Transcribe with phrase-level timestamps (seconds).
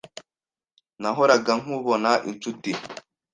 [1.01, 2.71] Nahoraga nkubona inshuti.